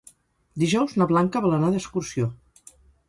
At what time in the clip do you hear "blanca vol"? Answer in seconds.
1.11-1.53